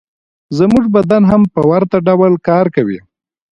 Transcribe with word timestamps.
زموږ 0.57 0.83
بدن 0.95 1.23
هم 1.31 1.41
په 1.53 1.61
ورته 1.71 1.97
ډول 2.07 2.33
کار 2.47 2.65
کوي 2.75 2.99